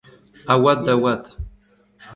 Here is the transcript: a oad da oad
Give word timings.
a 0.51 0.53
oad 0.63 0.79
da 0.85 0.93
oad 1.03 1.23